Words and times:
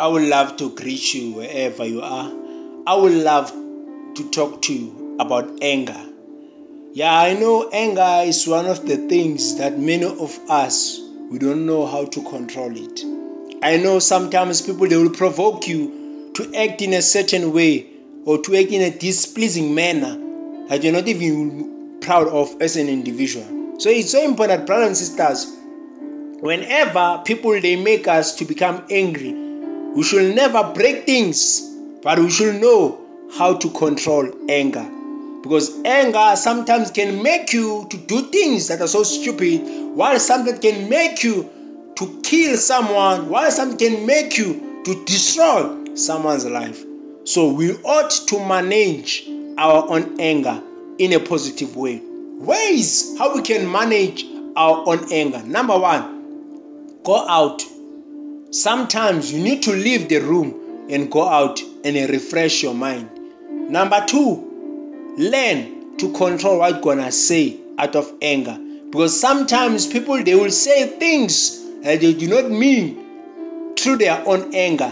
I 0.00 0.06
would 0.06 0.22
love 0.22 0.56
to 0.56 0.70
greet 0.70 1.12
you 1.12 1.32
wherever 1.34 1.84
you 1.84 2.00
are. 2.00 2.32
I 2.86 2.94
would 2.94 3.12
love 3.12 3.50
to 3.50 4.30
talk 4.30 4.62
to 4.62 4.72
you 4.72 5.18
about 5.20 5.58
anger. 5.60 6.00
Yeah, 6.94 7.14
I 7.14 7.34
know 7.34 7.68
anger 7.70 8.22
is 8.24 8.48
one 8.48 8.64
of 8.64 8.86
the 8.86 8.96
things 8.96 9.58
that 9.58 9.78
many 9.78 10.06
of 10.06 10.38
us 10.48 10.98
we 11.30 11.38
don't 11.38 11.66
know 11.66 11.84
how 11.84 12.06
to 12.06 12.22
control 12.22 12.72
it. 12.74 13.04
I 13.62 13.76
know 13.76 13.98
sometimes 13.98 14.62
people 14.62 14.88
they 14.88 14.96
will 14.96 15.10
provoke 15.10 15.68
you 15.68 16.32
to 16.32 16.50
act 16.54 16.80
in 16.80 16.94
a 16.94 17.02
certain 17.02 17.52
way 17.52 17.86
or 18.24 18.38
to 18.38 18.56
act 18.56 18.70
in 18.70 18.80
a 18.80 18.98
displeasing 18.98 19.74
manner 19.74 20.16
that 20.68 20.82
you're 20.82 20.94
not 20.94 21.08
even 21.08 21.98
proud 22.00 22.26
of 22.28 22.56
as 22.62 22.76
an 22.76 22.88
individual. 22.88 23.76
So 23.78 23.90
it's 23.90 24.12
so 24.12 24.24
important, 24.24 24.66
brothers 24.66 24.86
and 24.86 24.96
sisters, 24.96 25.54
whenever 26.40 27.20
people 27.26 27.60
they 27.60 27.76
make 27.76 28.08
us 28.08 28.34
to 28.36 28.46
become 28.46 28.82
angry, 28.88 29.49
we 29.94 30.02
should 30.02 30.34
never 30.34 30.72
break 30.72 31.04
things, 31.04 31.60
but 32.02 32.18
we 32.18 32.30
should 32.30 32.60
know 32.60 32.98
how 33.36 33.56
to 33.56 33.70
control 33.70 34.30
anger. 34.48 34.88
Because 35.42 35.82
anger 35.84 36.36
sometimes 36.36 36.90
can 36.90 37.22
make 37.22 37.52
you 37.52 37.86
to 37.90 37.96
do 37.96 38.22
things 38.30 38.68
that 38.68 38.80
are 38.80 38.88
so 38.88 39.02
stupid, 39.02 39.60
while 39.94 40.18
something 40.18 40.58
can 40.58 40.88
make 40.88 41.22
you 41.22 41.48
to 41.96 42.20
kill 42.22 42.56
someone, 42.56 43.28
while 43.28 43.50
something 43.50 43.78
can 43.78 44.06
make 44.06 44.36
you 44.38 44.82
to 44.84 45.04
destroy 45.04 45.94
someone's 45.94 46.46
life. 46.46 46.84
So 47.24 47.52
we 47.52 47.74
ought 47.84 48.10
to 48.28 48.38
manage 48.46 49.28
our 49.58 49.88
own 49.88 50.20
anger 50.20 50.62
in 50.98 51.12
a 51.12 51.20
positive 51.20 51.76
way. 51.76 52.00
Ways 52.38 53.18
how 53.18 53.34
we 53.34 53.42
can 53.42 53.70
manage 53.70 54.24
our 54.56 54.84
own 54.86 55.12
anger. 55.12 55.42
Number 55.42 55.78
one, 55.78 57.02
go 57.02 57.26
out. 57.28 57.62
Sometimes 58.52 59.32
you 59.32 59.40
need 59.40 59.62
to 59.62 59.72
leave 59.72 60.08
the 60.08 60.18
room 60.18 60.88
and 60.90 61.08
go 61.08 61.22
out 61.22 61.62
and 61.84 61.96
refresh 62.10 62.64
your 62.64 62.74
mind. 62.74 63.08
Number 63.70 64.04
two, 64.04 65.14
learn 65.16 65.96
to 65.98 66.12
control 66.12 66.58
what 66.58 66.72
you're 66.72 66.80
gonna 66.80 67.12
say 67.12 67.58
out 67.78 67.94
of 67.94 68.12
anger. 68.20 68.58
Because 68.90 69.18
sometimes 69.20 69.86
people 69.86 70.20
they 70.24 70.34
will 70.34 70.50
say 70.50 70.88
things 70.98 71.64
that 71.82 72.00
they 72.00 72.12
do 72.12 72.26
not 72.28 72.50
mean 72.50 73.74
through 73.76 73.98
their 73.98 74.20
own 74.26 74.52
anger. 74.52 74.88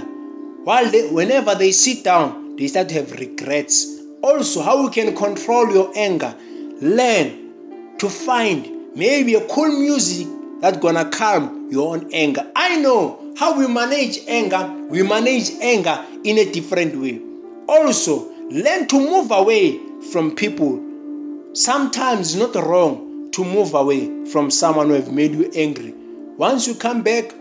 While 0.62 0.88
they, 0.92 1.08
whenever 1.08 1.56
they 1.56 1.72
sit 1.72 2.04
down, 2.04 2.54
they 2.54 2.68
start 2.68 2.90
to 2.90 2.94
have 2.94 3.10
regrets. 3.10 4.02
Also, 4.22 4.62
how 4.62 4.82
you 4.82 4.90
can 4.90 5.16
control 5.16 5.68
your 5.72 5.90
anger. 5.96 6.32
Learn 6.80 7.96
to 7.98 8.08
find 8.08 8.94
maybe 8.94 9.34
a 9.34 9.44
cool 9.48 9.80
music 9.80 10.28
that's 10.60 10.78
gonna 10.78 11.08
calm 11.10 11.68
your 11.70 11.94
own 11.94 12.10
anger. 12.12 12.50
I 12.56 12.76
know 12.76 13.32
how 13.36 13.58
we 13.58 13.66
manage 13.68 14.18
anger. 14.26 14.74
We 14.88 15.02
manage 15.02 15.50
anger 15.60 16.04
in 16.24 16.38
a 16.38 16.50
different 16.50 16.96
way. 17.00 17.20
Also, 17.68 18.32
learn 18.50 18.88
to 18.88 18.98
move 18.98 19.30
away 19.30 19.78
from 20.10 20.34
people. 20.34 20.82
Sometimes 21.52 22.34
it's 22.34 22.54
not 22.54 22.64
wrong 22.64 23.30
to 23.32 23.44
move 23.44 23.74
away 23.74 24.24
from 24.26 24.50
someone 24.50 24.88
who 24.88 24.94
have 24.94 25.12
made 25.12 25.32
you 25.32 25.50
angry. 25.54 25.94
Once 26.36 26.66
you 26.66 26.74
come 26.74 27.02
back 27.02 27.32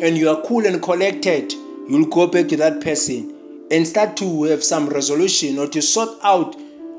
and 0.00 0.18
you 0.18 0.28
are 0.28 0.42
cool 0.42 0.66
and 0.66 0.82
collected, 0.82 1.52
you'll 1.88 2.06
go 2.06 2.26
back 2.26 2.48
to 2.48 2.56
that 2.56 2.80
person 2.82 3.34
and 3.70 3.86
start 3.86 4.16
to 4.18 4.44
have 4.44 4.62
some 4.62 4.88
resolution 4.88 5.58
or 5.58 5.66
to 5.68 5.80
sort 5.80 6.10
out 6.22 6.56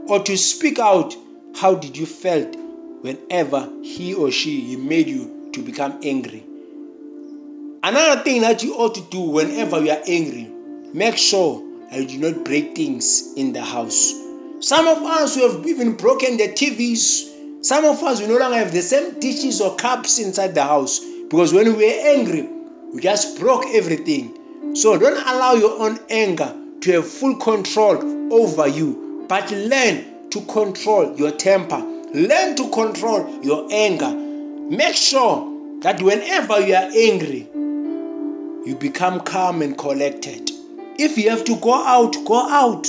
or 0.07 0.19
to 0.23 0.37
speak 0.37 0.79
out 0.79 1.15
how 1.55 1.75
did 1.75 1.97
you 1.97 2.05
felt 2.05 2.55
whenever 3.01 3.69
he 3.83 4.13
or 4.13 4.31
she 4.31 4.61
he 4.61 4.75
made 4.75 5.07
you 5.07 5.38
to 5.59 5.65
become 5.65 5.99
angry. 6.03 6.43
Another 7.83 8.21
thing 8.23 8.41
that 8.41 8.63
you 8.63 8.75
ought 8.75 8.95
to 8.95 9.01
do 9.09 9.19
whenever 9.21 9.81
you 9.81 9.91
are 9.91 10.01
angry, 10.07 10.49
make 10.93 11.17
sure 11.17 11.61
that 11.91 11.99
you 11.99 12.19
do 12.19 12.31
not 12.31 12.45
break 12.45 12.75
things 12.75 13.33
in 13.35 13.53
the 13.53 13.61
house. 13.61 14.13
Some 14.61 14.87
of 14.87 14.97
us 14.99 15.35
who 15.35 15.49
have 15.49 15.65
even 15.65 15.95
broken 15.95 16.37
the 16.37 16.49
TVs, 16.49 17.65
some 17.65 17.85
of 17.85 18.01
us 18.03 18.21
we 18.21 18.27
no 18.27 18.37
longer 18.37 18.57
have 18.57 18.73
the 18.73 18.81
same 18.81 19.19
dishes 19.19 19.61
or 19.61 19.75
cups 19.75 20.19
inside 20.19 20.55
the 20.55 20.63
house 20.63 20.99
because 21.29 21.53
when 21.53 21.65
we 21.75 21.85
were 21.85 22.07
angry, 22.07 22.49
we 22.93 23.01
just 23.01 23.39
broke 23.39 23.65
everything. 23.67 24.75
So 24.75 24.97
don't 24.97 25.25
allow 25.27 25.53
your 25.53 25.79
own 25.79 25.99
anger 26.09 26.55
to 26.81 26.91
have 26.93 27.07
full 27.07 27.35
control 27.37 28.33
over 28.33 28.67
you, 28.67 29.25
but 29.27 29.49
learn 29.51 30.29
to 30.29 30.41
control 30.41 31.15
your 31.17 31.31
temper. 31.31 31.79
Learn 32.13 32.55
to 32.55 32.69
control 32.71 33.41
your 33.43 33.67
anger. 33.71 34.11
Make 34.69 34.95
sure 34.95 35.48
that 35.81 36.01
whenever 36.01 36.59
you 36.59 36.75
are 36.75 36.89
angry, 36.93 37.47
you 38.65 38.75
become 38.79 39.21
calm 39.21 39.61
and 39.61 39.77
collected. 39.77 40.51
If 40.97 41.17
you 41.17 41.29
have 41.29 41.45
to 41.45 41.55
go 41.57 41.73
out, 41.73 42.15
go 42.25 42.49
out. 42.49 42.87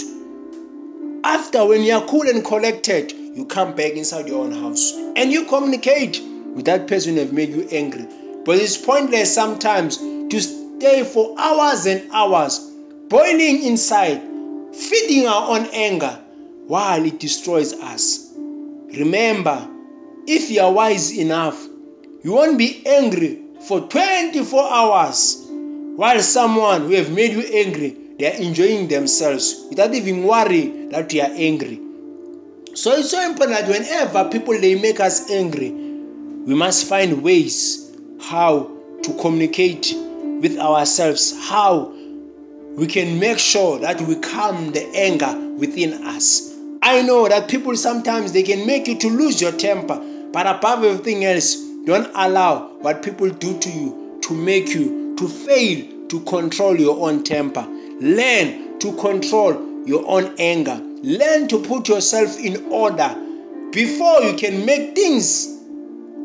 After, 1.23 1.65
when 1.65 1.83
you 1.83 1.95
are 1.95 2.05
cool 2.07 2.29
and 2.29 2.45
collected, 2.45 3.13
you 3.13 3.47
come 3.47 3.77
back 3.77 3.93
inside 3.93 4.27
your 4.27 4.45
own 4.45 4.53
house 4.53 4.93
and 5.15 5.31
you 5.31 5.45
communicate 5.45 6.21
with 6.55 6.65
that 6.65 6.89
person 6.89 7.15
who 7.15 7.21
have 7.21 7.33
made 7.33 7.51
you 7.51 7.69
angry. 7.71 8.07
But 8.45 8.59
it's 8.59 8.77
pointless 8.77 9.33
sometimes 9.33 9.99
to 9.99 10.41
stay 10.41 11.05
for 11.05 11.39
hours 11.39 11.87
and 11.87 12.11
hours, 12.11 12.59
boiling 13.09 13.63
inside, 13.63 14.21
feeding 14.75 15.29
our 15.29 15.57
own 15.57 15.67
anger 15.73 16.19
while 16.67 17.05
it 17.05 17.21
destroys 17.21 17.73
us. 17.75 18.33
Remember, 18.37 19.69
if 20.27 20.51
you 20.51 20.63
are 20.63 20.73
wise 20.73 21.17
enough, 21.17 21.70
you 22.23 22.33
won't 22.33 22.59
be 22.59 22.87
angry 22.87 23.39
for 23.67 23.81
24 23.81 24.73
hours 24.73 25.47
while 25.97 26.21
someone 26.21 26.83
who 26.83 26.95
have 26.95 27.11
made 27.13 27.33
you 27.33 27.41
angry 27.41 27.97
they 28.19 28.31
are 28.31 28.41
enjoying 28.41 28.89
themselves 28.89 29.67
without 29.71 29.95
even 29.95 30.25
worry 30.25 30.89
that 30.91 31.11
you 31.13 31.23
are 31.23 31.31
angry. 31.33 31.81
So 32.75 32.93
it's 32.93 33.11
so 33.11 33.23
important 33.25 33.59
that 33.59 33.69
whenever 33.69 34.29
people 34.29 34.61
they 34.61 34.75
make 34.79 35.01
us 35.01 35.31
angry 35.31 35.71
we 35.71 36.55
must 36.55 36.87
find 36.87 37.23
ways 37.23 37.97
how 38.21 38.71
to 39.03 39.15
communicate 39.15 39.95
with 40.43 40.59
ourselves 40.59 41.35
how 41.49 41.95
we 42.77 42.87
can 42.87 43.19
make 43.19 43.39
sure 43.39 43.79
that 43.79 44.01
we 44.03 44.17
calm 44.17 44.73
the 44.73 44.87
anger 44.95 45.35
within 45.57 45.95
us. 46.07 46.55
I 46.83 47.01
know 47.03 47.29
that 47.29 47.49
people 47.49 47.75
sometimes 47.77 48.33
they 48.33 48.43
can 48.43 48.67
make 48.67 48.87
you 48.87 48.99
to 48.99 49.09
lose 49.09 49.41
your 49.41 49.53
temper 49.53 49.99
but 50.33 50.47
above 50.47 50.85
everything 50.85 51.25
else 51.25 51.70
don't 51.87 52.11
allow 52.15 52.69
what 52.81 53.03
people 53.03 53.31
do 53.31 53.59
to 53.59 53.71
you 53.71 54.19
to 54.23 54.35
make 54.35 54.69
you 54.69 55.15
to 55.17 55.27
fail 55.29 56.09
to 56.09 56.21
control 56.21 56.79
your 56.79 57.09
own 57.09 57.23
temper. 57.25 57.67
Learn 58.01 58.79
to 58.81 58.95
control 58.97 59.87
your 59.87 60.05
own 60.07 60.35
anger. 60.39 60.79
Learn 61.03 61.49
to 61.49 61.63
put 61.63 61.89
yourself 61.89 62.39
in 62.39 62.71
order 62.71 63.09
before 63.73 64.21
you 64.23 64.37
can 64.37 64.67
make 64.67 64.95
things 64.95 65.59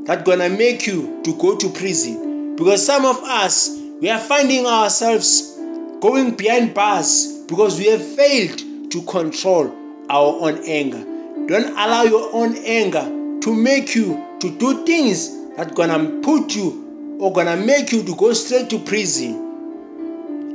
that 0.06 0.26
gonna 0.26 0.50
make 0.50 0.86
you 0.86 1.22
to 1.24 1.34
go 1.38 1.56
to 1.56 1.70
prison. 1.70 2.56
Because 2.58 2.86
some 2.86 3.06
of 3.06 3.18
us 3.24 3.80
we 4.02 4.10
are 4.10 4.20
finding 4.20 4.66
ourselves 4.66 5.58
going 6.02 6.36
behind 6.36 6.74
bars 6.74 7.44
because 7.48 7.80
we 7.80 7.86
have 7.88 8.06
failed 8.06 8.92
to 8.92 9.02
control 9.04 9.74
our 10.10 10.36
own 10.42 10.58
anger. 10.66 11.04
Don't 11.48 11.72
allow 11.72 12.04
your 12.04 12.30
own 12.34 12.56
anger 12.58 13.04
to 13.42 13.54
make 13.54 13.96
you 13.96 14.22
to 14.42 14.58
do 14.58 14.86
things 14.86 15.45
that 15.58 15.76
gonna 15.76 16.22
put 16.22 16.56
you 16.56 17.18
or 17.20 17.32
gonna 17.34 17.56
make 17.58 17.92
you 17.92 18.04
to 18.04 18.16
go 18.16 18.34
straight 18.34 18.70
to 18.70 18.80
prison 18.80 19.46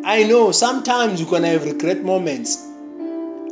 I 0.03 0.23
know 0.23 0.51
sometimes 0.51 1.21
you're 1.21 1.29
gonna 1.29 1.49
have 1.49 1.67
regret 1.67 2.03
moments 2.03 2.67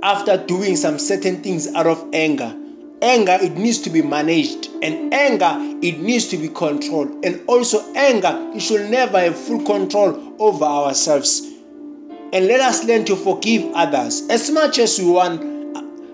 after 0.03 0.39
doing 0.39 0.77
some 0.77 0.99
certain 0.99 1.43
things 1.43 1.73
out 1.75 1.87
of 1.87 2.09
anger. 2.15 2.55
Anger 3.03 3.37
it 3.43 3.53
needs 3.59 3.79
to 3.81 3.91
be 3.91 4.01
managed, 4.01 4.71
and 4.83 5.13
anger 5.13 5.55
it 5.83 6.01
needs 6.01 6.27
to 6.29 6.39
be 6.39 6.49
controlled, 6.49 7.23
and 7.23 7.43
also 7.47 7.81
anger 7.95 8.51
it 8.55 8.61
should 8.61 8.91
never 8.91 9.21
have 9.21 9.39
full 9.39 9.63
control 9.63 10.35
over 10.39 10.65
ourselves. 10.65 11.43
And 12.33 12.47
let 12.47 12.61
us 12.61 12.83
learn 12.85 13.05
to 13.05 13.17
forgive 13.17 13.71
others 13.75 14.27
as 14.31 14.51
much 14.51 14.79
as 14.79 14.99
we 14.99 15.11
want 15.11 15.43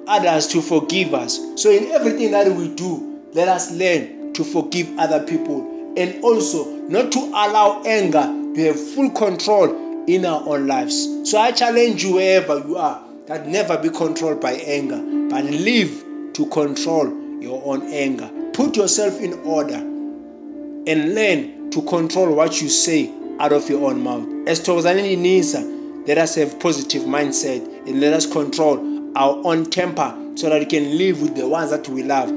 others 0.08 0.48
to 0.48 0.60
forgive 0.60 1.14
us. 1.14 1.38
So 1.54 1.70
in 1.70 1.92
everything 1.92 2.32
that 2.32 2.48
we 2.52 2.74
do, 2.74 3.20
let 3.32 3.46
us 3.46 3.70
learn 3.70 4.23
to 4.34 4.44
forgive 4.44 4.98
other 4.98 5.24
people 5.24 5.94
and 5.96 6.22
also 6.24 6.64
not 6.88 7.12
to 7.12 7.18
allow 7.18 7.82
anger 7.86 8.22
to 8.54 8.60
have 8.66 8.80
full 8.94 9.10
control 9.10 10.04
in 10.06 10.24
our 10.24 10.46
own 10.48 10.66
lives. 10.66 11.30
So 11.30 11.38
I 11.38 11.52
challenge 11.52 12.04
you 12.04 12.14
wherever 12.14 12.58
you 12.58 12.76
are 12.76 13.02
that 13.26 13.48
never 13.48 13.78
be 13.78 13.88
controlled 13.90 14.40
by 14.40 14.52
anger, 14.52 15.00
but 15.30 15.44
live 15.44 16.04
to 16.34 16.46
control 16.46 17.06
your 17.40 17.62
own 17.64 17.82
anger. 17.82 18.30
Put 18.52 18.76
yourself 18.76 19.20
in 19.20 19.34
order 19.44 19.76
and 19.76 21.14
learn 21.14 21.70
to 21.70 21.82
control 21.82 22.34
what 22.34 22.60
you 22.60 22.68
say 22.68 23.12
out 23.40 23.52
of 23.52 23.68
your 23.68 23.90
own 23.90 24.02
mouth. 24.02 24.26
As 24.46 24.60
Tozanini 24.60 25.16
Nisa, 25.16 25.60
let 26.06 26.18
us 26.18 26.34
have 26.34 26.60
positive 26.60 27.02
mindset 27.02 27.66
and 27.86 28.00
let 28.00 28.12
us 28.12 28.30
control 28.30 29.12
our 29.16 29.40
own 29.44 29.64
temper 29.64 30.14
so 30.34 30.50
that 30.50 30.58
we 30.58 30.66
can 30.66 30.98
live 30.98 31.22
with 31.22 31.34
the 31.34 31.48
ones 31.48 31.70
that 31.70 31.88
we 31.88 32.02
love 32.02 32.28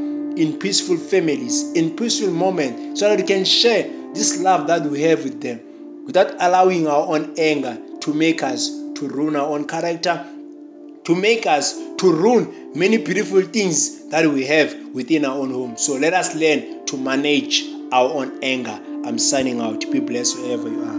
in 0.42 0.58
peaceful 0.60 0.98
families, 0.98 1.72
in 1.74 1.96
peaceful 1.96 2.32
moments, 2.32 3.00
so 3.00 3.10
that 3.10 3.20
we 3.20 3.26
can 3.26 3.44
share 3.44 3.90
this 4.14 4.40
love 4.40 4.68
that 4.68 4.84
we 4.84 5.02
have 5.02 5.24
with 5.24 5.42
them 5.42 5.60
without 6.06 6.34
allowing 6.40 6.88
our 6.88 7.08
own 7.16 7.34
anger 7.38 7.78
to 8.00 8.14
make 8.14 8.42
us 8.42 8.70
to 8.96 9.08
ruin 9.10 9.36
our 9.36 9.48
own 9.48 9.68
character, 9.68 10.26
to 11.04 11.16
make 11.16 11.46
us 11.46 11.74
to 11.98 12.14
ruin 12.14 12.72
many 12.76 12.98
beautiful 12.98 13.42
things 13.42 14.08
that 14.10 14.26
we 14.26 14.46
have 14.46 14.74
within 14.94 15.26
our 15.26 15.38
own 15.38 15.52
home. 15.52 15.78
So 15.78 15.96
let 15.96 16.14
us 16.14 16.36
learn 16.36 16.86
to 16.86 16.98
manage 16.98 17.66
our 17.92 18.12
own 18.14 18.40
anger. 18.44 18.80
I'm 19.06 19.20
signing 19.20 19.62
out. 19.62 19.82
Be 19.92 20.00
blessed 20.00 20.38
wherever 20.40 20.70
you 20.70 20.84
are. 20.84 20.97